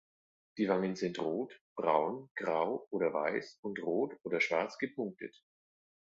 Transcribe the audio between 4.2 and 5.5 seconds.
oder schwarz gepunktet.